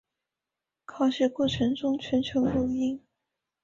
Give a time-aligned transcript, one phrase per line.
[0.85, 2.99] 考试过程中全程录音。